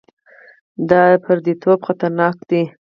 دا 0.89 1.03
پرديتوب 1.23 1.79
خطرناک 1.87 2.35
دی. 2.49 2.61